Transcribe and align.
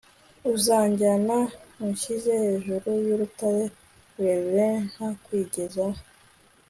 uzanjyana 0.53 1.37
unshyire 1.83 2.31
hejuru 2.65 2.89
y'urutare 3.07 3.63
rurerure 4.13 4.67
ntakwigezaho 4.89 5.99